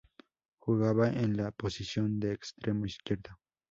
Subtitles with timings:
[0.57, 3.37] Jugaba en la posición de extremo izquierdo.